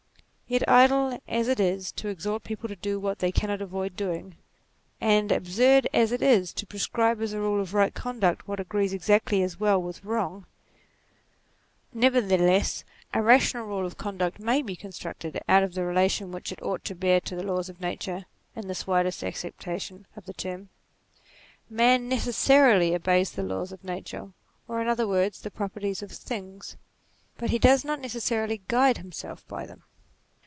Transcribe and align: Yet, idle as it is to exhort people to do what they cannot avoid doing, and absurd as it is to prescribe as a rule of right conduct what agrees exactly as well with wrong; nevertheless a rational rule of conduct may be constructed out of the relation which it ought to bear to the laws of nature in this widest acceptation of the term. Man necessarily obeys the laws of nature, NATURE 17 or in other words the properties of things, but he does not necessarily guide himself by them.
Yet, 0.51 0.67
idle 0.67 1.17
as 1.29 1.47
it 1.47 1.61
is 1.61 1.93
to 1.93 2.09
exhort 2.09 2.43
people 2.43 2.67
to 2.67 2.75
do 2.75 2.99
what 2.99 3.19
they 3.19 3.31
cannot 3.31 3.61
avoid 3.61 3.95
doing, 3.95 4.35
and 4.99 5.31
absurd 5.31 5.87
as 5.93 6.11
it 6.11 6.21
is 6.21 6.51
to 6.55 6.65
prescribe 6.67 7.21
as 7.21 7.31
a 7.31 7.39
rule 7.39 7.61
of 7.61 7.73
right 7.73 7.93
conduct 7.93 8.45
what 8.49 8.59
agrees 8.59 8.91
exactly 8.91 9.41
as 9.43 9.61
well 9.61 9.81
with 9.81 10.03
wrong; 10.03 10.45
nevertheless 11.93 12.83
a 13.13 13.21
rational 13.21 13.65
rule 13.65 13.85
of 13.85 13.95
conduct 13.97 14.39
may 14.41 14.61
be 14.61 14.75
constructed 14.75 15.39
out 15.47 15.63
of 15.63 15.73
the 15.73 15.85
relation 15.85 16.33
which 16.33 16.51
it 16.51 16.61
ought 16.61 16.83
to 16.83 16.95
bear 16.95 17.21
to 17.21 17.35
the 17.37 17.43
laws 17.45 17.69
of 17.69 17.79
nature 17.79 18.25
in 18.53 18.67
this 18.67 18.85
widest 18.85 19.23
acceptation 19.23 20.05
of 20.17 20.25
the 20.25 20.33
term. 20.33 20.67
Man 21.69 22.09
necessarily 22.09 22.93
obeys 22.93 23.31
the 23.31 23.41
laws 23.43 23.71
of 23.71 23.85
nature, 23.85 24.17
NATURE 24.17 24.17
17 24.17 24.35
or 24.67 24.81
in 24.81 24.89
other 24.89 25.07
words 25.07 25.39
the 25.39 25.49
properties 25.49 26.03
of 26.03 26.11
things, 26.11 26.75
but 27.37 27.51
he 27.51 27.57
does 27.57 27.85
not 27.85 28.01
necessarily 28.01 28.59
guide 28.67 28.97
himself 28.97 29.47
by 29.47 29.65
them. 29.65 29.83